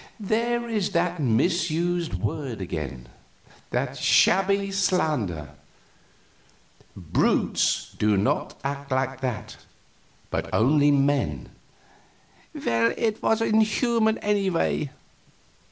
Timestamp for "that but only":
9.21-10.89